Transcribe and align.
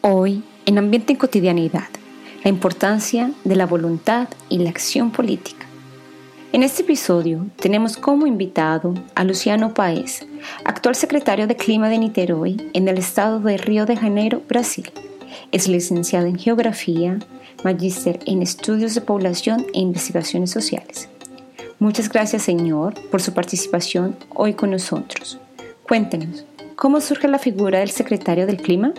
Hoy, 0.00 0.44
en 0.64 0.78
Ambiente 0.78 1.12
y 1.12 1.16
Cotidianidad, 1.16 1.88
la 2.44 2.50
importancia 2.50 3.32
de 3.42 3.56
la 3.56 3.66
voluntad 3.66 4.28
y 4.48 4.58
la 4.58 4.70
acción 4.70 5.10
política. 5.10 5.66
En 6.52 6.62
este 6.62 6.82
episodio 6.82 7.46
tenemos 7.56 7.96
como 7.96 8.28
invitado 8.28 8.94
a 9.16 9.24
Luciano 9.24 9.74
Paez, 9.74 10.24
actual 10.64 10.94
secretario 10.94 11.48
de 11.48 11.56
Clima 11.56 11.88
de 11.88 11.98
Niterói 11.98 12.70
en 12.74 12.86
el 12.86 12.96
estado 12.96 13.40
de 13.40 13.56
Río 13.56 13.86
de 13.86 13.96
Janeiro, 13.96 14.40
Brasil. 14.48 14.88
Es 15.50 15.66
licenciado 15.66 16.26
en 16.26 16.38
Geografía, 16.38 17.18
magíster 17.64 18.20
en 18.24 18.40
Estudios 18.40 18.94
de 18.94 19.00
Población 19.00 19.66
e 19.74 19.80
Investigaciones 19.80 20.52
Sociales. 20.52 21.08
Muchas 21.80 22.08
gracias, 22.08 22.42
señor, 22.42 22.94
por 23.10 23.20
su 23.20 23.34
participación 23.34 24.16
hoy 24.30 24.54
con 24.54 24.70
nosotros. 24.70 25.40
Cuéntenos, 25.88 26.44
¿cómo 26.76 27.00
surge 27.00 27.26
la 27.26 27.40
figura 27.40 27.80
del 27.80 27.90
secretario 27.90 28.46
del 28.46 28.58
Clima? 28.58 28.94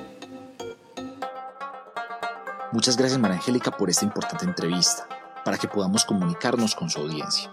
Muchas 2.72 2.98
gracias, 2.98 3.20
María 3.20 3.38
Angélica, 3.38 3.72
por 3.72 3.90
esta 3.90 4.06
importante 4.06 4.46
entrevista, 4.46 5.08
para 5.44 5.58
que 5.58 5.68
podamos 5.68 6.06
comunicarnos 6.06 6.76
con 6.76 6.90
su 6.90 7.00
audiencia. 7.00 7.52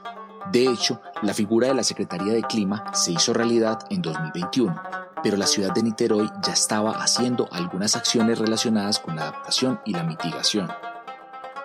De 0.52 0.66
hecho, 0.66 1.00
la 1.22 1.32
figura 1.32 1.68
de 1.68 1.74
la 1.74 1.82
Secretaría 1.82 2.34
de 2.34 2.42
Clima 2.42 2.84
se 2.92 3.12
hizo 3.12 3.32
realidad 3.32 3.78
en 3.88 4.02
2021, 4.02 4.78
pero 5.22 5.38
la 5.38 5.46
ciudad 5.46 5.72
de 5.72 5.82
Niterói 5.82 6.30
ya 6.42 6.52
estaba 6.52 7.02
haciendo 7.02 7.48
algunas 7.50 7.96
acciones 7.96 8.38
relacionadas 8.38 8.98
con 8.98 9.16
la 9.16 9.22
adaptación 9.22 9.80
y 9.86 9.92
la 9.92 10.02
mitigación. 10.02 10.68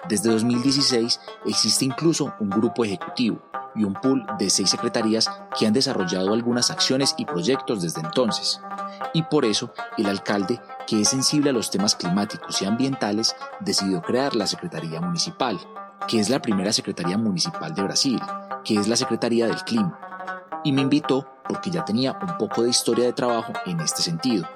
Desde 0.08 0.32
2016 0.32 1.20
existe 1.46 1.86
incluso 1.86 2.34
un 2.40 2.50
grupo 2.50 2.86
ejecutivo 2.86 3.42
y 3.76 3.84
un 3.84 3.94
pool 3.94 4.26
de 4.40 4.50
seis 4.50 4.70
secretarías 4.70 5.30
que 5.58 5.68
han 5.68 5.74
desarrollado 5.74 6.34
algunas 6.34 6.72
acciones 6.72 7.16
y 7.18 7.26
proyectos 7.26 7.82
desde 7.82 8.02
entonces. 8.02 8.62
Y 9.14 9.24
por 9.24 9.46
eso 9.46 9.74
el 9.98 10.08
alcalde, 10.08 10.62
que 10.88 11.02
es 11.02 11.10
sensible 11.10 11.50
a 11.50 11.54
los 11.54 11.72
temas 11.72 11.96
climáticos 11.96 12.62
y 12.62 12.66
ambientales, 12.66 13.36
decidió 13.60 14.02
crear 14.02 14.36
la 14.36 14.48
Secretaría 14.48 15.02
Municipal, 15.02 15.60
que 16.08 16.20
es 16.20 16.30
la 16.30 16.42
primera 16.42 16.74
Secretaría 16.74 17.18
Municipal 17.18 17.74
de 17.74 17.84
Brasil, 17.84 18.22
que 18.64 18.76
es 18.76 18.88
la 18.88 18.96
Secretaría 18.96 19.48
del 19.48 19.64
Clima. 19.64 20.00
Y 20.64 20.72
me 20.72 20.82
invitó 20.82 21.28
porque 21.48 21.72
ya 21.72 21.84
tenía 21.84 22.18
un 22.22 22.38
poco 22.38 22.64
de 22.64 22.70
historia 22.70 23.06
de 23.06 23.14
trabajo 23.14 23.54
en 23.66 23.80
este 23.80 24.02
sentido. 24.02 24.48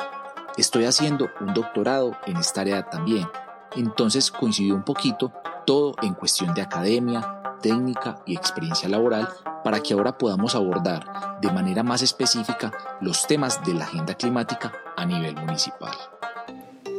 Estoy 0.57 0.85
haciendo 0.85 1.27
un 1.41 1.53
doctorado 1.53 2.15
en 2.25 2.37
esta 2.37 2.61
área 2.61 2.89
también 2.89 3.27
entonces 3.75 4.31
coincidió 4.31 4.75
un 4.75 4.83
poquito 4.83 5.31
todo 5.65 5.95
en 6.01 6.13
cuestión 6.13 6.53
de 6.53 6.61
academia, 6.61 7.34
técnica 7.59 8.21
y 8.25 8.35
experiencia 8.35 8.89
laboral 8.89 9.27
para 9.63 9.79
que 9.79 9.93
ahora 9.93 10.17
podamos 10.17 10.55
abordar 10.55 11.39
de 11.41 11.51
manera 11.51 11.83
más 11.83 12.01
específica 12.01 12.71
los 13.01 13.25
temas 13.27 13.63
de 13.65 13.73
la 13.73 13.85
agenda 13.85 14.13
climática 14.15 14.71
a 14.95 15.05
nivel 15.05 15.35
municipal. 15.35 15.95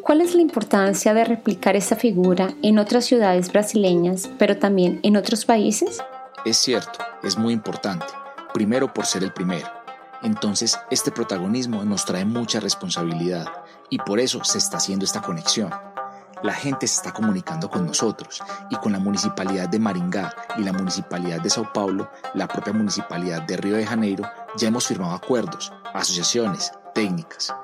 ¿Cuál 0.03 0.21
es 0.21 0.35
la 0.35 0.43
importancia 0.43 1.15
de 1.15 1.25
replicar 1.25 1.75
esta 1.75 1.97
figura 1.97 2.55
en 2.63 2.79
otras 2.79 3.05
ciudades 3.05 3.53
brasileñas, 3.53 4.31
pero 4.39 4.57
también 4.57 5.01
en 5.03 5.17
otros 5.17 5.45
países? 5.45 6.01
Es 6.45 6.57
cierto, 6.59 7.01
es 7.23 7.37
muy 7.37 7.53
importante, 7.53 8.07
primero 8.55 8.93
por 8.93 9.07
ser 9.07 9.25
el 9.25 9.33
primero. 9.33 9.67
Entonces, 10.23 10.79
este 10.91 11.11
protagonismo 11.11 11.85
nos 11.85 12.05
trae 12.05 12.25
mucha 12.25 12.61
responsabilidad 12.61 13.47
y 13.91 13.99
por 13.99 14.21
eso 14.21 14.45
se 14.45 14.59
está 14.59 14.77
haciendo 14.77 15.05
esta 15.05 15.23
conexión 15.23 15.71
la 16.43 16.53
gente 16.53 16.87
se 16.87 16.97
está 16.97 17.13
comunicando 17.13 17.71
con 17.71 17.87
nosotros 17.87 18.43
y 18.71 18.77
con 18.77 18.93
la 18.93 18.99
municipalidad 18.99 19.69
de 19.69 19.79
Maringá 19.79 20.35
y 20.59 20.63
la 20.63 20.73
municipalidad 20.73 21.41
de 21.41 21.51
Sao 21.51 21.73
Paulo, 21.73 22.11
la 22.35 22.47
propia 22.47 22.73
municipalidad 22.73 23.43
de 23.43 23.57
Río 23.57 23.77
de 23.77 23.87
Janeiro, 23.87 24.25
ya 24.57 24.69
hemos 24.69 24.87
firmado 24.87 25.15
acuerdos, 25.15 25.73
asociaciones, 25.95 26.73
técnicas. 26.95 27.55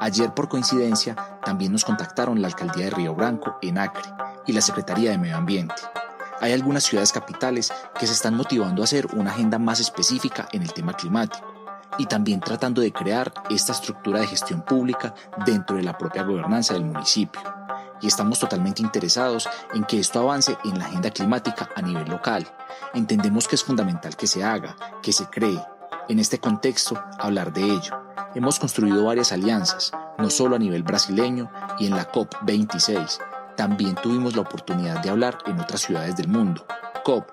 Ayer 0.00 0.32
por 0.32 0.48
coincidencia 0.48 1.14
también 1.44 1.72
nos 1.72 1.84
contactaron 1.84 2.40
la 2.40 2.48
alcaldía 2.48 2.86
de 2.86 2.90
Río 2.90 3.14
Branco 3.14 3.58
en 3.60 3.78
Acre 3.78 4.10
y 4.46 4.52
la 4.52 4.60
Secretaría 4.60 5.10
de 5.10 5.18
Medio 5.18 5.36
Ambiente. 5.36 5.74
Hay 6.40 6.52
algunas 6.52 6.82
ciudades 6.82 7.12
capitales 7.12 7.72
que 7.98 8.06
se 8.06 8.14
están 8.14 8.36
motivando 8.36 8.82
a 8.82 8.84
hacer 8.84 9.06
una 9.14 9.30
agenda 9.30 9.58
más 9.58 9.78
específica 9.78 10.48
en 10.52 10.62
el 10.62 10.72
tema 10.72 10.94
climático 10.94 11.46
y 11.98 12.06
también 12.06 12.40
tratando 12.40 12.80
de 12.80 12.92
crear 12.92 13.32
esta 13.50 13.72
estructura 13.72 14.20
de 14.20 14.26
gestión 14.26 14.62
pública 14.62 15.14
dentro 15.44 15.76
de 15.76 15.82
la 15.82 15.96
propia 15.96 16.22
gobernanza 16.22 16.74
del 16.74 16.86
municipio 16.86 17.40
y 18.02 18.08
estamos 18.08 18.38
totalmente 18.38 18.82
interesados 18.82 19.48
en 19.72 19.84
que 19.84 19.98
esto 19.98 20.20
avance 20.20 20.58
en 20.64 20.78
la 20.78 20.86
agenda 20.86 21.10
climática 21.10 21.70
a 21.74 21.80
nivel 21.80 22.08
local. 22.08 22.46
Entendemos 22.92 23.48
que 23.48 23.54
es 23.54 23.64
fundamental 23.64 24.16
que 24.16 24.26
se 24.26 24.44
haga, 24.44 24.76
que 25.00 25.12
se 25.12 25.26
cree. 25.26 25.62
En 26.08 26.18
este 26.18 26.38
contexto, 26.38 27.02
hablar 27.18 27.52
de 27.52 27.62
ello. 27.62 28.02
Hemos 28.34 28.58
construido 28.58 29.04
varias 29.04 29.32
alianzas, 29.32 29.92
no 30.18 30.28
solo 30.30 30.56
a 30.56 30.58
nivel 30.58 30.82
brasileño 30.82 31.50
y 31.78 31.86
en 31.86 31.96
la 31.96 32.10
COP26. 32.10 33.18
También 33.56 33.94
tuvimos 33.94 34.34
la 34.34 34.42
oportunidad 34.42 35.00
de 35.02 35.10
hablar 35.10 35.38
en 35.46 35.60
otras 35.60 35.82
ciudades 35.82 36.16
del 36.16 36.28
mundo. 36.28 36.66
COP, 37.04 37.30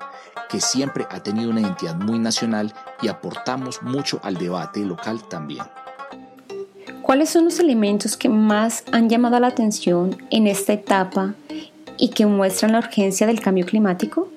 que 0.49 0.61
siempre 0.61 1.07
ha 1.09 1.21
tenido 1.21 1.49
una 1.49 1.61
identidad 1.61 1.95
muy 1.95 2.19
nacional 2.19 2.73
y 3.01 3.07
aportamos 3.07 3.81
mucho 3.81 4.19
al 4.23 4.35
debate 4.35 4.83
local 4.85 5.21
también. 5.27 5.63
¿Cuáles 7.09 7.31
son 7.31 7.45
los 7.45 7.59
elementos 7.59 8.15
que 8.15 8.29
más 8.29 8.83
han 8.91 9.09
llamado 9.09 9.39
la 9.39 9.47
atención 9.47 10.15
en 10.29 10.45
esta 10.45 10.73
etapa 10.73 11.33
y 11.97 12.09
que 12.09 12.27
muestran 12.27 12.73
la 12.73 12.77
urgencia 12.77 13.25
del 13.25 13.41
cambio 13.41 13.65
climático? 13.65 14.29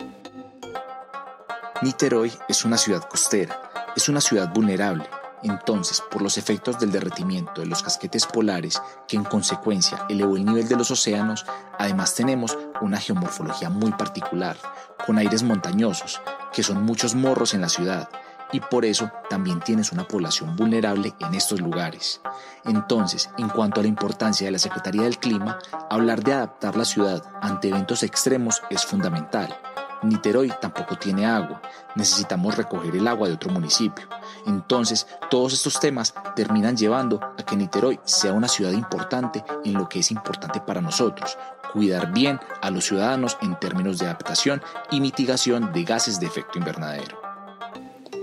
Niterói 1.83 2.33
es 2.49 2.65
una 2.65 2.79
ciudad 2.79 3.07
costera, 3.07 3.61
es 3.95 4.09
una 4.09 4.23
ciudad 4.23 4.55
vulnerable. 4.55 5.05
Entonces, 5.43 6.03
por 6.11 6.23
los 6.23 6.39
efectos 6.39 6.81
del 6.81 6.93
derretimiento 6.93 7.61
de 7.61 7.67
los 7.67 7.83
casquetes 7.83 8.25
polares, 8.25 8.81
que 9.07 9.19
en 9.19 9.25
consecuencia 9.25 10.07
elevó 10.09 10.39
el 10.39 10.47
nivel 10.47 10.67
de 10.67 10.77
los 10.77 10.91
océanos, 10.91 11.45
además 11.79 12.15
tenemos 12.15 12.57
una 12.81 12.97
geomorfología 12.97 13.69
muy 13.69 13.91
particular, 13.93 14.57
con 15.05 15.19
aires 15.19 15.43
montañosos, 15.43 16.23
que 16.55 16.63
son 16.63 16.83
muchos 16.85 17.15
morros 17.15 17.53
en 17.53 17.61
la 17.61 17.69
ciudad, 17.69 18.09
y 18.53 18.61
por 18.61 18.85
eso 18.85 19.11
también 19.29 19.61
tienes 19.61 19.91
una 19.93 20.07
población 20.07 20.55
vulnerable 20.55 21.15
en 21.19 21.35
estos 21.35 21.61
lugares. 21.61 22.21
Entonces, 22.65 23.31
en 23.39 23.49
cuanto 23.49 23.81
a 23.81 23.83
la 23.83 23.89
importancia 23.89 24.47
de 24.47 24.53
la 24.53 24.59
Secretaría 24.59 25.03
del 25.03 25.19
Clima, 25.19 25.59
hablar 25.91 26.23
de 26.23 26.35
adaptar 26.35 26.77
la 26.77 26.85
ciudad 26.85 27.23
ante 27.41 27.69
eventos 27.69 28.03
extremos 28.03 28.63
es 28.71 28.85
fundamental. 28.85 29.57
Niterói 30.03 30.53
tampoco 30.61 30.97
tiene 30.97 31.27
agua, 31.27 31.63
necesitamos 31.95 32.57
recoger 32.57 32.97
el 32.97 33.07
agua 33.07 33.29
de 33.29 33.35
otro 33.35 33.51
municipio. 33.51 34.09
Entonces, 34.47 35.07
todos 35.31 35.53
estos 35.53 35.79
temas 35.79 36.13
terminan 36.35 36.77
llevando 36.77 37.21
a 37.23 37.43
que 37.45 37.57
Niterói 37.57 38.01
sea 38.05 38.33
una 38.33 38.49
ciudad 38.49 38.73
importante 38.73 39.45
en 39.65 39.75
lo 39.75 39.89
que 39.89 40.01
es 40.01 40.11
importante 40.11 40.61
para 40.61 40.81
nosotros, 40.81 41.39
cuidar 41.73 42.13
bien 42.13 42.41
a 42.61 42.71
los 42.71 42.85
ciudadanos 42.85 43.39
en 43.43 43.59
términos 43.59 43.99
de 43.99 44.07
adaptación 44.07 44.61
y 44.91 45.01
mitigación 45.01 45.73
de 45.73 45.85
gases 45.85 46.19
de 46.19 46.27
efecto 46.27 46.59
invernadero. 46.59 47.32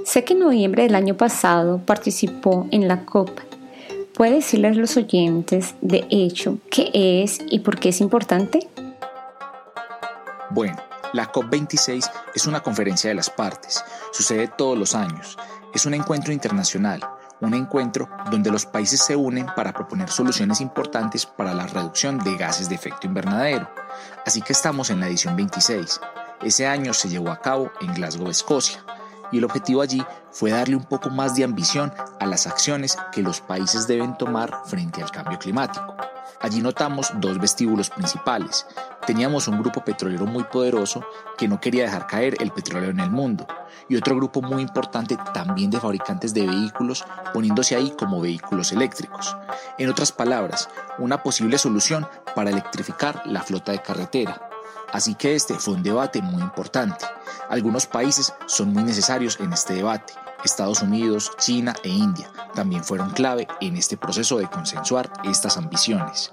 Sé 0.10 0.24
que 0.24 0.34
en 0.34 0.40
noviembre 0.40 0.82
del 0.82 0.96
año 0.96 1.16
pasado 1.16 1.78
participó 1.86 2.68
en 2.72 2.88
la 2.88 3.06
COP. 3.06 3.30
¿Puede 4.16 4.38
decirles 4.38 4.76
a 4.76 4.80
los 4.80 4.98
oyentes, 4.98 5.76
de 5.82 6.04
hecho, 6.10 6.58
qué 6.72 6.90
es 7.22 7.38
y 7.48 7.60
por 7.60 7.80
qué 7.80 7.90
es 7.90 8.02
importante? 8.02 8.68
Bueno, 10.50 10.78
la 11.14 11.32
COP26 11.32 12.10
es 12.34 12.48
una 12.48 12.62
conferencia 12.62 13.12
de 13.12 13.14
las 13.18 13.30
partes. 13.30 13.86
Sucede 14.12 14.48
todos 14.48 14.76
los 14.76 14.96
años. 14.96 15.38
Es 15.76 15.86
un 15.86 15.94
encuentro 15.94 16.34
internacional, 16.34 17.02
un 17.40 17.54
encuentro 17.54 18.10
donde 18.32 18.50
los 18.50 18.66
países 18.66 19.04
se 19.04 19.16
unen 19.16 19.46
para 19.56 19.74
proponer 19.74 20.10
soluciones 20.10 20.60
importantes 20.60 21.28
para 21.28 21.54
la 21.54 21.68
reducción 21.68 22.18
de 22.18 22.36
gases 22.36 22.68
de 22.68 22.74
efecto 22.74 23.06
invernadero. 23.06 23.70
Así 24.26 24.42
que 24.42 24.54
estamos 24.54 24.90
en 24.90 25.02
la 25.02 25.08
edición 25.08 25.36
26. 25.36 26.02
Ese 26.42 26.66
año 26.66 26.96
se 26.96 27.10
llevó 27.10 27.30
a 27.30 27.40
cabo 27.40 27.70
en 27.80 27.94
Glasgow, 27.94 28.28
Escocia 28.32 28.84
y 29.32 29.38
el 29.38 29.46
objetivo 29.46 29.82
allí 29.82 30.04
fue 30.32 30.52
darle 30.52 30.76
un 30.76 30.84
poco 30.84 31.10
más 31.10 31.36
de 31.36 31.44
ambición 31.44 31.94
a 32.20 32.26
las 32.26 32.48
acciones 32.48 32.98
que 33.12 33.22
los 33.22 33.42
países 33.42 33.88
deben 33.88 34.18
tomar 34.18 34.62
frente 34.66 35.02
al 35.02 35.12
cambio 35.12 35.40
climático. 35.40 35.96
Allí 36.42 36.62
notamos 36.62 37.12
dos 37.16 37.38
vestíbulos 37.38 37.90
principales. 37.90 38.66
teníamos 39.06 39.48
un 39.48 39.60
grupo 39.60 39.84
petrolero 39.84 40.26
muy 40.26 40.44
poderoso 40.44 41.04
que 41.38 41.48
no 41.48 41.60
quería 41.60 41.84
dejar 41.84 42.06
caer 42.06 42.36
el 42.40 42.52
petróleo 42.52 42.92
en 42.92 43.00
el 43.00 43.10
mundo 43.10 43.48
y 43.88 43.96
otro 43.96 44.16
grupo 44.16 44.42
muy 44.42 44.62
importante 44.62 45.18
también 45.34 45.72
de 45.72 45.80
fabricantes 45.80 46.34
de 46.34 46.46
vehículos 46.46 47.04
poniéndose 47.34 47.76
ahí 47.76 47.92
como 47.98 48.22
vehículos 48.22 48.72
eléctricos. 48.72 49.36
En 49.78 49.90
otras 49.90 50.12
palabras, 50.12 50.70
una 51.00 51.24
posible 51.24 51.58
solución 51.58 52.08
para 52.36 52.52
electrificar 52.52 53.24
la 53.26 53.42
flota 53.42 53.72
de 53.72 53.82
carretera. 53.82 54.49
Así 54.92 55.16
que 55.16 55.36
este 55.36 55.56
fue 55.56 55.76
un 55.76 55.84
debate 55.84 56.22
muy 56.22 56.42
importante. 56.42 57.06
Algunos 57.50 57.86
países 57.86 58.34
son 58.48 58.74
muy 58.74 58.84
necesarios 58.84 59.40
en 59.40 59.54
este 59.54 59.76
debate. 59.76 60.14
Estados 60.44 60.82
Unidos, 60.82 61.32
China 61.38 61.76
e 61.84 61.90
India 61.90 62.32
también 62.56 62.84
fueron 62.84 63.10
clave 63.12 63.48
en 63.62 63.76
este 63.76 63.98
proceso 63.98 64.38
de 64.38 64.50
consensuar 64.50 65.12
estas 65.24 65.58
ambiciones. 65.58 66.32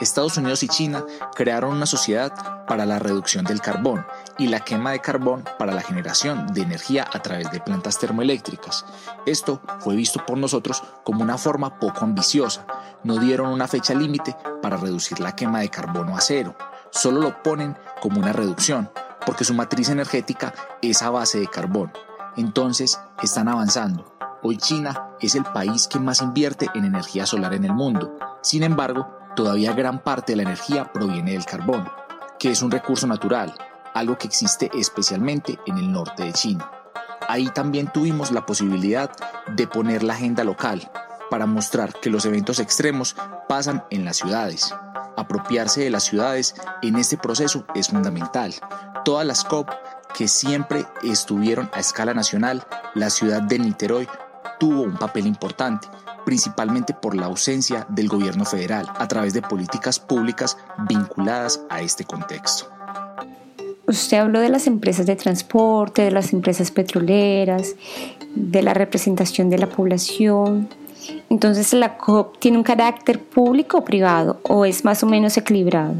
Estados 0.00 0.36
Unidos 0.36 0.62
y 0.62 0.68
China 0.68 1.04
crearon 1.34 1.72
una 1.72 1.86
sociedad 1.86 2.32
para 2.66 2.86
la 2.86 2.98
reducción 2.98 3.44
del 3.44 3.60
carbón 3.60 4.06
y 4.38 4.46
la 4.46 4.60
quema 4.60 4.92
de 4.92 5.00
carbón 5.00 5.44
para 5.58 5.72
la 5.72 5.82
generación 5.82 6.52
de 6.52 6.62
energía 6.62 7.06
a 7.12 7.20
través 7.20 7.50
de 7.50 7.60
plantas 7.60 7.98
termoeléctricas. 7.98 8.84
Esto 9.26 9.60
fue 9.80 9.96
visto 9.96 10.24
por 10.24 10.38
nosotros 10.38 10.82
como 11.04 11.22
una 11.22 11.38
forma 11.38 11.78
poco 11.80 12.04
ambiciosa. 12.04 12.66
No 13.02 13.18
dieron 13.18 13.48
una 13.48 13.66
fecha 13.66 13.94
límite 13.94 14.36
para 14.62 14.76
reducir 14.76 15.18
la 15.20 15.34
quema 15.34 15.60
de 15.60 15.70
carbono 15.70 16.16
a 16.16 16.20
cero. 16.20 16.56
Solo 16.90 17.20
lo 17.20 17.42
ponen 17.42 17.76
como 18.00 18.20
una 18.20 18.32
reducción, 18.32 18.90
porque 19.26 19.44
su 19.44 19.54
matriz 19.54 19.88
energética 19.88 20.54
es 20.82 21.02
a 21.02 21.10
base 21.10 21.38
de 21.38 21.48
carbón. 21.48 21.92
Entonces, 22.36 23.00
están 23.22 23.48
avanzando. 23.48 24.14
Hoy 24.42 24.56
China 24.56 25.10
es 25.20 25.34
el 25.34 25.44
país 25.44 25.88
que 25.88 25.98
más 25.98 26.22
invierte 26.22 26.68
en 26.74 26.84
energía 26.84 27.26
solar 27.26 27.54
en 27.54 27.64
el 27.64 27.72
mundo. 27.72 28.16
Sin 28.42 28.62
embargo, 28.62 29.08
todavía 29.34 29.72
gran 29.72 30.02
parte 30.02 30.32
de 30.32 30.36
la 30.36 30.42
energía 30.42 30.92
proviene 30.92 31.32
del 31.32 31.44
carbón, 31.44 31.88
que 32.38 32.50
es 32.50 32.62
un 32.62 32.70
recurso 32.70 33.06
natural, 33.06 33.54
algo 33.94 34.16
que 34.16 34.28
existe 34.28 34.70
especialmente 34.74 35.58
en 35.66 35.78
el 35.78 35.90
norte 35.90 36.24
de 36.24 36.32
China. 36.32 36.70
Ahí 37.28 37.48
también 37.48 37.92
tuvimos 37.92 38.30
la 38.30 38.46
posibilidad 38.46 39.10
de 39.48 39.66
poner 39.66 40.02
la 40.02 40.14
agenda 40.14 40.44
local 40.44 40.90
para 41.30 41.46
mostrar 41.46 41.92
que 41.92 42.08
los 42.10 42.24
eventos 42.24 42.58
extremos 42.58 43.16
pasan 43.48 43.84
en 43.90 44.04
las 44.04 44.16
ciudades. 44.16 44.74
Apropiarse 45.18 45.80
de 45.80 45.90
las 45.90 46.04
ciudades 46.04 46.54
en 46.80 46.94
este 46.94 47.16
proceso 47.16 47.64
es 47.74 47.88
fundamental. 47.88 48.54
Todas 49.04 49.26
las 49.26 49.42
COP 49.42 49.68
que 50.16 50.28
siempre 50.28 50.86
estuvieron 51.02 51.68
a 51.72 51.80
escala 51.80 52.14
nacional, 52.14 52.64
la 52.94 53.10
ciudad 53.10 53.42
de 53.42 53.58
Niterói 53.58 54.06
tuvo 54.60 54.82
un 54.82 54.96
papel 54.96 55.26
importante, 55.26 55.88
principalmente 56.24 56.94
por 56.94 57.16
la 57.16 57.26
ausencia 57.26 57.84
del 57.88 58.06
gobierno 58.06 58.44
federal 58.44 58.86
a 58.96 59.08
través 59.08 59.34
de 59.34 59.42
políticas 59.42 59.98
públicas 59.98 60.56
vinculadas 60.88 61.62
a 61.68 61.80
este 61.80 62.04
contexto. 62.04 62.70
Usted 63.88 64.18
habló 64.18 64.38
de 64.38 64.50
las 64.50 64.68
empresas 64.68 65.06
de 65.06 65.16
transporte, 65.16 66.02
de 66.02 66.12
las 66.12 66.32
empresas 66.32 66.70
petroleras, 66.70 67.74
de 68.36 68.62
la 68.62 68.72
representación 68.72 69.50
de 69.50 69.58
la 69.58 69.68
población. 69.68 70.68
Entonces, 71.30 71.72
¿la 71.72 71.96
COP 71.96 72.38
tiene 72.38 72.58
un 72.58 72.64
carácter 72.64 73.22
público 73.22 73.78
o 73.78 73.84
privado 73.84 74.40
o 74.42 74.64
es 74.64 74.84
más 74.84 75.02
o 75.02 75.06
menos 75.06 75.36
equilibrado? 75.36 75.94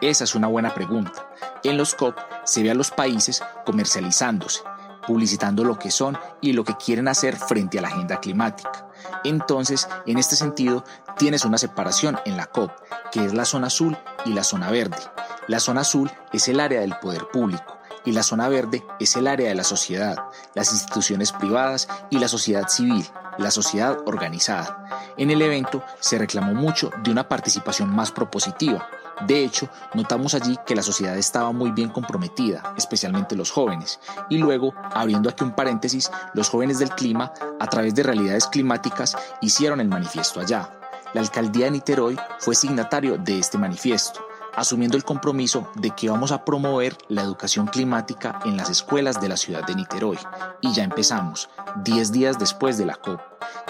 Esa 0.00 0.24
es 0.24 0.34
una 0.34 0.48
buena 0.48 0.74
pregunta. 0.74 1.26
En 1.62 1.78
los 1.78 1.94
COP 1.94 2.16
se 2.44 2.62
ve 2.62 2.70
a 2.70 2.74
los 2.74 2.90
países 2.90 3.42
comercializándose, 3.64 4.60
publicitando 5.06 5.64
lo 5.64 5.78
que 5.78 5.90
son 5.90 6.18
y 6.40 6.52
lo 6.52 6.64
que 6.64 6.76
quieren 6.76 7.08
hacer 7.08 7.36
frente 7.36 7.78
a 7.78 7.82
la 7.82 7.88
agenda 7.88 8.20
climática. 8.20 8.88
Entonces, 9.24 9.88
en 10.06 10.18
este 10.18 10.36
sentido, 10.36 10.84
tienes 11.16 11.44
una 11.44 11.58
separación 11.58 12.18
en 12.26 12.36
la 12.36 12.46
COP, 12.46 12.70
que 13.12 13.24
es 13.24 13.32
la 13.32 13.44
zona 13.44 13.68
azul 13.68 13.96
y 14.26 14.32
la 14.32 14.44
zona 14.44 14.70
verde. 14.70 14.98
La 15.46 15.60
zona 15.60 15.82
azul 15.82 16.10
es 16.32 16.48
el 16.48 16.60
área 16.60 16.80
del 16.80 16.96
poder 16.98 17.26
público 17.32 17.78
y 18.04 18.12
la 18.12 18.22
zona 18.22 18.48
verde 18.48 18.84
es 18.98 19.16
el 19.16 19.26
área 19.26 19.48
de 19.48 19.54
la 19.54 19.64
sociedad, 19.64 20.16
las 20.54 20.72
instituciones 20.72 21.32
privadas 21.32 21.88
y 22.10 22.18
la 22.18 22.28
sociedad 22.28 22.68
civil, 22.68 23.06
la 23.38 23.50
sociedad 23.50 23.98
organizada. 24.06 24.84
En 25.16 25.30
el 25.30 25.42
evento 25.42 25.82
se 26.00 26.18
reclamó 26.18 26.54
mucho 26.54 26.90
de 27.02 27.10
una 27.10 27.28
participación 27.28 27.94
más 27.94 28.12
propositiva, 28.12 28.88
de 29.26 29.44
hecho, 29.44 29.68
notamos 29.94 30.34
allí 30.34 30.56
que 30.66 30.74
la 30.74 30.82
sociedad 30.82 31.16
estaba 31.16 31.52
muy 31.52 31.70
bien 31.70 31.88
comprometida, 31.88 32.74
especialmente 32.76 33.36
los 33.36 33.50
jóvenes. 33.50 34.00
Y 34.28 34.38
luego, 34.38 34.74
abriendo 34.92 35.30
aquí 35.30 35.44
un 35.44 35.54
paréntesis, 35.54 36.10
los 36.34 36.48
jóvenes 36.48 36.80
del 36.80 36.90
clima, 36.90 37.32
a 37.60 37.66
través 37.68 37.94
de 37.94 38.02
realidades 38.02 38.48
climáticas, 38.48 39.16
hicieron 39.40 39.80
el 39.80 39.88
manifiesto 39.88 40.40
allá. 40.40 40.78
La 41.14 41.20
alcaldía 41.20 41.66
de 41.66 41.70
Niterói 41.70 42.18
fue 42.40 42.56
signatario 42.56 43.16
de 43.16 43.38
este 43.38 43.56
manifiesto 43.56 44.20
asumiendo 44.56 44.96
el 44.96 45.04
compromiso 45.04 45.68
de 45.74 45.90
que 45.90 46.10
vamos 46.10 46.32
a 46.32 46.44
promover 46.44 46.96
la 47.08 47.22
educación 47.22 47.66
climática 47.66 48.40
en 48.44 48.56
las 48.56 48.70
escuelas 48.70 49.20
de 49.20 49.28
la 49.28 49.36
ciudad 49.36 49.66
de 49.66 49.74
Niterói. 49.74 50.18
Y 50.60 50.72
ya 50.72 50.84
empezamos, 50.84 51.48
10 51.82 52.12
días 52.12 52.38
después 52.38 52.78
de 52.78 52.86
la 52.86 52.96
COP. 52.96 53.20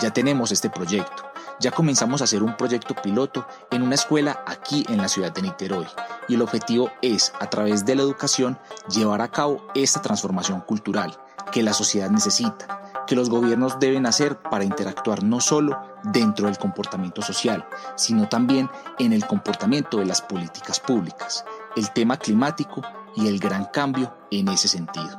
Ya 0.01 0.11
tenemos 0.13 0.53
este 0.53 0.71
proyecto 0.71 1.35
ya 1.61 1.71
comenzamos 1.71 2.21
a 2.21 2.25
hacer 2.25 2.43
un 2.43 2.57
proyecto 2.57 2.95
piloto 2.95 3.47
en 3.71 3.83
una 3.83 3.95
escuela 3.95 4.43
aquí 4.47 4.85
en 4.89 4.99
la 4.99 5.09
ciudad 5.09 5.33
de 5.33 5.43
Niterói 5.43 5.87
y 6.29 6.35
el 6.35 6.43
objetivo 6.43 6.91
es, 7.03 7.33
a 7.41 7.49
través 7.49 7.85
de 7.85 7.95
la 7.95 8.03
educación, 8.03 8.59
llevar 8.89 9.21
a 9.21 9.29
cabo 9.29 9.67
esta 9.75 10.03
transformación 10.03 10.61
cultural 10.61 11.17
que 11.53 11.63
la 11.63 11.73
sociedad 11.73 12.11
necesita, 12.11 12.84
que 13.07 13.15
los 13.15 13.31
gobiernos 13.31 13.79
deben 13.79 14.07
hacer 14.07 14.39
para 14.39 14.65
interactuar 14.65 15.23
no 15.23 15.41
solo 15.41 15.81
dentro 16.05 16.47
del 16.47 16.59
comportamiento 16.59 17.23
social, 17.23 17.67
sino 17.97 18.29
también 18.29 18.69
en 18.99 19.13
el 19.13 19.27
comportamiento 19.27 19.99
de 19.99 20.07
las 20.07 20.23
políticas 20.23 20.81
públicas, 20.81 21.45
el 21.77 21.91
tema 21.91 22.17
climático 22.17 22.83
y 23.17 23.29
el 23.29 23.39
gran 23.39 23.67
cambio 23.67 24.15
en 24.31 24.49
ese 24.49 24.69
sentido. 24.69 25.19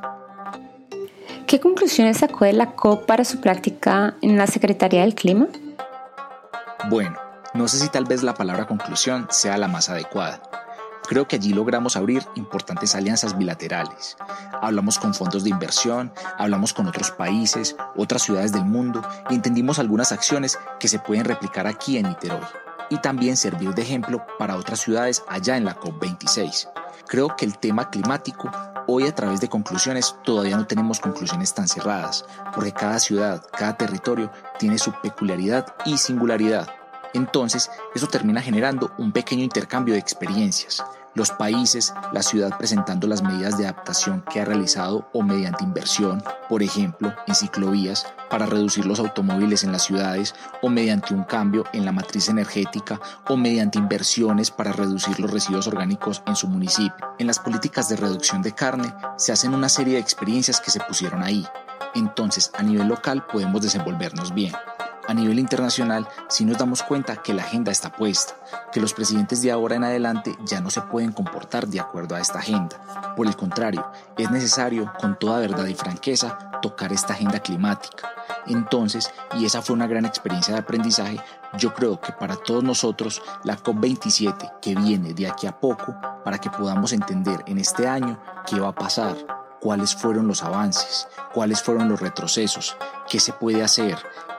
¿Qué 1.46 1.60
conclusiones 1.60 2.18
sacó 2.18 2.44
de 2.44 2.52
la 2.52 2.74
COP 2.74 3.06
para 3.06 3.24
su 3.24 3.40
práctica 3.40 4.16
en 4.20 4.36
la 4.36 4.46
Secretaría 4.46 5.02
del 5.02 5.14
Clima? 5.14 5.46
Bueno, 6.90 7.16
no 7.54 7.68
sé 7.68 7.78
si 7.78 7.88
tal 7.88 8.04
vez 8.04 8.22
la 8.22 8.34
palabra 8.34 8.66
conclusión 8.66 9.28
sea 9.30 9.56
la 9.56 9.68
más 9.68 9.88
adecuada. 9.88 10.42
Creo 11.08 11.28
que 11.28 11.36
allí 11.36 11.52
logramos 11.52 11.96
abrir 11.96 12.26
importantes 12.34 12.94
alianzas 12.94 13.38
bilaterales. 13.38 14.16
Hablamos 14.60 14.98
con 14.98 15.14
fondos 15.14 15.44
de 15.44 15.50
inversión, 15.50 16.12
hablamos 16.36 16.72
con 16.72 16.86
otros 16.88 17.12
países, 17.12 17.76
otras 17.96 18.22
ciudades 18.22 18.52
del 18.52 18.64
mundo 18.64 19.02
y 19.30 19.34
entendimos 19.34 19.78
algunas 19.78 20.12
acciones 20.12 20.58
que 20.80 20.88
se 20.88 20.98
pueden 20.98 21.24
replicar 21.24 21.66
aquí 21.66 21.96
en 21.98 22.08
Niterói 22.08 22.40
y 22.90 22.98
también 22.98 23.36
servir 23.36 23.74
de 23.74 23.82
ejemplo 23.82 24.24
para 24.38 24.56
otras 24.56 24.80
ciudades 24.80 25.22
allá 25.28 25.56
en 25.56 25.64
la 25.64 25.78
COP26. 25.78 26.68
Creo 27.06 27.36
que 27.36 27.44
el 27.44 27.58
tema 27.58 27.90
climático 27.90 28.50
hoy 28.88 29.06
a 29.06 29.14
través 29.14 29.40
de 29.40 29.48
conclusiones 29.48 30.16
todavía 30.24 30.56
no 30.56 30.66
tenemos 30.66 31.00
conclusiones 31.00 31.54
tan 31.54 31.68
cerradas, 31.68 32.24
porque 32.54 32.72
cada 32.72 32.98
ciudad, 32.98 33.44
cada 33.56 33.76
territorio 33.76 34.30
tiene 34.58 34.78
su 34.78 34.92
peculiaridad 35.00 35.66
y 35.84 35.98
singularidad. 35.98 36.68
Entonces, 37.14 37.70
eso 37.94 38.08
termina 38.08 38.42
generando 38.42 38.92
un 38.98 39.12
pequeño 39.12 39.42
intercambio 39.42 39.94
de 39.94 40.00
experiencias. 40.00 40.84
Los 41.16 41.30
países, 41.30 41.94
la 42.12 42.22
ciudad 42.22 42.58
presentando 42.58 43.06
las 43.06 43.22
medidas 43.22 43.56
de 43.56 43.64
adaptación 43.64 44.22
que 44.30 44.38
ha 44.38 44.44
realizado 44.44 45.08
o 45.14 45.22
mediante 45.22 45.64
inversión, 45.64 46.22
por 46.46 46.62
ejemplo, 46.62 47.10
en 47.26 47.34
ciclovías 47.34 48.06
para 48.28 48.44
reducir 48.44 48.84
los 48.84 48.98
automóviles 48.98 49.64
en 49.64 49.72
las 49.72 49.84
ciudades 49.84 50.34
o 50.60 50.68
mediante 50.68 51.14
un 51.14 51.24
cambio 51.24 51.64
en 51.72 51.86
la 51.86 51.92
matriz 51.92 52.28
energética 52.28 53.00
o 53.30 53.38
mediante 53.38 53.78
inversiones 53.78 54.50
para 54.50 54.72
reducir 54.72 55.18
los 55.18 55.30
residuos 55.30 55.66
orgánicos 55.66 56.22
en 56.26 56.36
su 56.36 56.48
municipio. 56.48 57.14
En 57.18 57.28
las 57.28 57.38
políticas 57.38 57.88
de 57.88 57.96
reducción 57.96 58.42
de 58.42 58.52
carne 58.52 58.92
se 59.16 59.32
hacen 59.32 59.54
una 59.54 59.70
serie 59.70 59.94
de 59.94 60.00
experiencias 60.00 60.60
que 60.60 60.70
se 60.70 60.80
pusieron 60.80 61.22
ahí. 61.22 61.46
Entonces, 61.94 62.50
a 62.58 62.62
nivel 62.62 62.88
local 62.88 63.24
podemos 63.24 63.62
desenvolvernos 63.62 64.34
bien 64.34 64.52
a 65.08 65.14
nivel 65.14 65.38
internacional 65.38 66.08
si 66.28 66.44
nos 66.44 66.58
damos 66.58 66.82
cuenta 66.82 67.22
que 67.22 67.34
la 67.34 67.42
agenda 67.42 67.72
está 67.72 67.92
puesta, 67.92 68.34
que 68.72 68.80
los 68.80 68.94
presidentes 68.94 69.42
de 69.42 69.52
ahora 69.52 69.76
en 69.76 69.84
adelante 69.84 70.36
ya 70.44 70.60
no 70.60 70.70
se 70.70 70.82
pueden 70.82 71.12
comportar 71.12 71.66
de 71.68 71.80
acuerdo 71.80 72.14
a 72.14 72.20
esta 72.20 72.38
agenda. 72.38 73.14
Por 73.16 73.26
el 73.26 73.36
contrario, 73.36 73.90
es 74.16 74.30
necesario, 74.30 74.92
con 75.00 75.18
toda 75.18 75.38
verdad 75.38 75.66
y 75.66 75.74
franqueza, 75.74 76.38
tocar 76.60 76.92
esta 76.92 77.14
agenda 77.14 77.40
climática. 77.40 78.10
Entonces, 78.46 79.10
y 79.34 79.44
esa 79.44 79.62
fue 79.62 79.74
una 79.74 79.86
gran 79.86 80.04
experiencia 80.04 80.54
de 80.54 80.60
aprendizaje, 80.60 81.20
yo 81.58 81.74
creo 81.74 82.00
que 82.00 82.12
para 82.12 82.36
todos 82.36 82.62
nosotros 82.62 83.22
la 83.44 83.56
COP27 83.56 84.60
que 84.60 84.74
viene 84.74 85.14
de 85.14 85.28
aquí 85.28 85.46
a 85.46 85.58
poco, 85.58 85.96
para 86.24 86.38
que 86.38 86.50
podamos 86.50 86.92
entender 86.92 87.42
en 87.46 87.58
este 87.58 87.88
año 87.88 88.20
qué 88.46 88.60
va 88.60 88.68
a 88.68 88.74
pasar, 88.74 89.16
cuáles 89.60 89.94
fueron 89.94 90.28
los 90.28 90.42
avances, 90.42 91.08
cuáles 91.32 91.62
fueron 91.62 91.88
los 91.88 92.00
retrocesos, 92.00 92.76
qué 93.08 93.18
se 93.18 93.32
puede 93.32 93.62
hacer, 93.62 93.96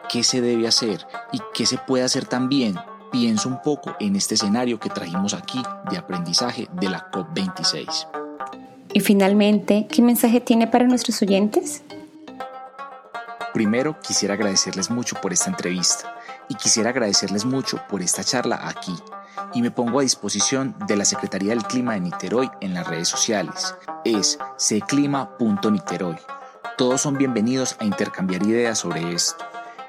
qué 0.09 0.23
se 0.23 0.41
debe 0.41 0.67
hacer 0.67 1.05
y 1.31 1.39
qué 1.53 1.65
se 1.65 1.77
puede 1.77 2.03
hacer 2.03 2.25
también, 2.25 2.75
pienso 3.11 3.49
un 3.49 3.61
poco 3.61 3.95
en 3.99 4.15
este 4.15 4.35
escenario 4.35 4.79
que 4.79 4.89
trajimos 4.89 5.33
aquí 5.33 5.61
de 5.89 5.97
aprendizaje 5.97 6.67
de 6.73 6.89
la 6.89 7.09
COP26. 7.11 8.07
Y 8.93 8.99
finalmente, 9.01 9.87
¿qué 9.91 10.01
mensaje 10.01 10.39
tiene 10.41 10.67
para 10.67 10.85
nuestros 10.85 11.21
oyentes? 11.21 11.83
Primero, 13.53 13.99
quisiera 14.01 14.35
agradecerles 14.35 14.89
mucho 14.89 15.15
por 15.21 15.33
esta 15.33 15.49
entrevista 15.49 16.15
y 16.49 16.55
quisiera 16.55 16.91
agradecerles 16.91 17.45
mucho 17.45 17.79
por 17.89 18.01
esta 18.01 18.23
charla 18.23 18.67
aquí. 18.67 18.95
y 19.53 19.61
me 19.61 19.71
pongo 19.71 19.99
a 19.99 20.01
disposición 20.01 20.75
de 20.87 20.97
la 20.97 21.05
Secretaría 21.05 21.51
del 21.51 21.63
Clima 21.63 21.93
de 21.93 22.01
Niterói 22.01 22.49
en 22.59 22.73
las 22.73 22.85
redes 22.85 23.07
sociales. 23.07 23.75
Es 24.03 24.37
seclima.niterói. 24.57 26.17
Todos 26.77 27.01
son 27.01 27.17
bienvenidos 27.17 27.75
a 27.79 27.85
intercambiar 27.85 28.43
ideas 28.43 28.79
sobre 28.79 29.13
esto. 29.13 29.45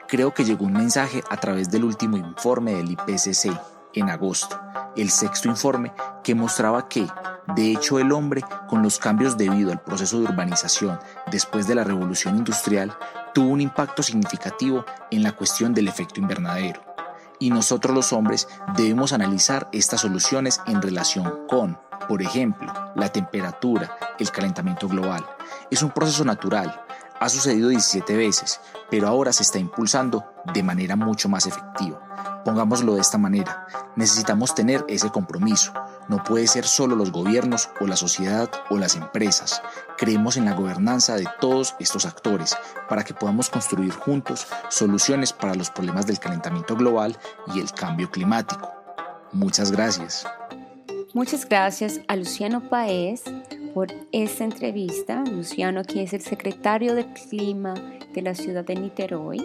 Creo 0.09 0.33
que 0.33 0.43
llegó 0.43 0.65
un 0.65 0.73
mensaje 0.73 1.23
a 1.29 1.37
través 1.37 1.71
del 1.71 1.85
último 1.85 2.17
informe 2.17 2.73
del 2.73 2.93
IPCC 2.93 3.53
en 3.93 4.09
agosto, 4.09 4.59
el 4.97 5.11
sexto 5.11 5.49
informe 5.49 5.93
que 6.25 6.35
mostraba 6.35 6.88
que, 6.88 7.07
de 7.55 7.73
hecho, 7.73 7.99
el 7.99 8.12
hombre, 8.12 8.43
con 8.69 8.83
los 8.83 8.99
cambios 8.99 9.37
debido 9.37 9.71
al 9.71 9.83
proceso 9.83 10.19
de 10.19 10.25
urbanización 10.25 10.99
después 11.31 11.67
de 11.67 11.75
la 11.75 11.85
revolución 11.85 12.38
industrial, 12.38 12.97
tuvo 13.35 13.50
un 13.50 13.61
impacto 13.61 14.03
significativo 14.03 14.87
en 15.11 15.23
la 15.23 15.33
cuestión 15.33 15.75
del 15.75 15.88
efecto 15.88 16.21
invernadero. 16.21 16.81
Y 17.38 17.50
nosotros 17.50 17.95
los 17.95 18.15
hombres 18.15 18.49
debemos 18.79 19.12
analizar 19.12 19.69
estas 19.73 20.00
soluciones 20.00 20.62
en 20.67 20.81
relación 20.81 21.47
con, 21.47 21.79
por 22.09 22.23
ejemplo, 22.23 22.73
la 22.97 23.12
temperatura, 23.12 23.95
el 24.19 24.31
calentamiento 24.31 24.88
global. 24.88 25.27
Es 25.71 25.83
un 25.83 25.91
proceso 25.91 26.25
natural, 26.25 26.83
ha 27.21 27.29
sucedido 27.29 27.69
17 27.69 28.17
veces, 28.17 28.61
pero 28.90 29.09
ahora 29.09 29.33
se 29.33 29.42
está 29.42 29.59
impulsando 29.59 30.25
de 30.52 30.62
manera 30.62 30.97
mucho 30.97 31.28
más 31.28 31.47
efectiva. 31.47 32.42
Pongámoslo 32.45 32.95
de 32.95 33.00
esta 33.00 33.18
manera, 33.18 33.66
necesitamos 33.97 34.54
tener 34.54 34.85
ese 34.88 35.11
compromiso. 35.11 35.73
No 36.09 36.23
puede 36.23 36.47
ser 36.47 36.64
solo 36.64 36.97
los 36.97 37.12
gobiernos 37.12 37.68
o 37.80 37.87
la 37.87 37.97
sociedad 37.97 38.50
o 38.71 38.78
las 38.78 38.97
empresas. 38.97 39.61
Creemos 39.99 40.37
en 40.37 40.47
la 40.47 40.54
gobernanza 40.54 41.16
de 41.16 41.28
todos 41.40 41.75
estos 41.78 42.07
actores 42.07 42.57
para 42.88 43.04
que 43.04 43.14
podamos 43.14 43.50
construir 43.50 43.92
juntos 43.92 44.47
soluciones 44.71 45.33
para 45.33 45.54
los 45.54 45.71
problemas 45.71 46.07
del 46.07 46.18
calentamiento 46.18 46.76
global 46.76 47.18
y 47.54 47.61
el 47.61 47.71
cambio 47.73 48.11
climático. 48.11 48.73
Muchas 49.33 49.71
gracias. 49.71 50.26
Muchas 51.12 51.47
gracias 51.49 52.00
a 52.07 52.16
Luciano 52.16 52.68
Paez 52.68 53.25
por 53.78 53.94
esta 54.11 54.42
entrevista. 54.42 55.23
Luciano, 55.23 55.85
que 55.85 56.02
es 56.02 56.12
el 56.12 56.20
secretario 56.20 56.97
de 56.97 57.12
Clima 57.12 57.75
de 58.12 58.23
la 58.23 58.35
ciudad 58.35 58.64
de 58.64 58.75
Niterói. 58.75 59.38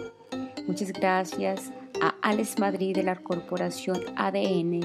Muchas 0.66 0.92
gracias 0.92 1.70
a 2.02 2.16
Alex 2.20 2.58
Madrid 2.58 2.96
de 2.96 3.04
la 3.04 3.14
corporación 3.14 4.00
ADN 4.16 4.80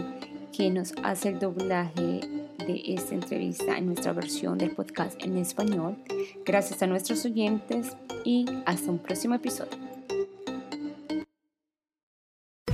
que 0.56 0.70
nos 0.70 0.94
hace 1.02 1.30
el 1.30 1.40
doblaje 1.40 2.22
de 2.60 2.82
esta 2.94 3.16
entrevista 3.16 3.76
en 3.76 3.88
nuestra 3.88 4.14
versión 4.14 4.60
del 4.60 4.70
podcast 4.70 5.20
en 5.24 5.36
español. 5.38 5.98
Gracias 6.46 6.84
a 6.84 6.86
nuestros 6.86 7.26
oyentes 7.26 7.98
y 8.24 8.46
hasta 8.68 8.92
un 8.92 9.00
próximo 9.00 9.34
episodio. 9.34 9.89